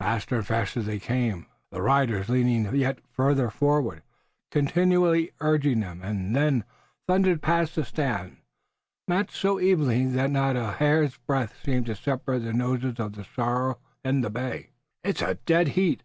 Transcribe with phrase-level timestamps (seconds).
[0.00, 4.02] Faster and faster they came, their riders leaning yet farther forward,
[4.50, 6.64] continually urging them, and they
[7.06, 8.38] thundered past the stand,
[9.06, 13.22] matched so evenly that not a hair's breadth seemed to separate the noses of the
[13.22, 14.70] sorrel and the bay.
[15.04, 15.98] "It's a dead heat!"